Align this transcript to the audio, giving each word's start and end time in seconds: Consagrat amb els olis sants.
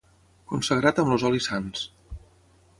Consagrat 0.51 1.03
amb 1.03 1.13
els 1.17 1.27
olis 1.31 1.51
sants. 1.53 1.87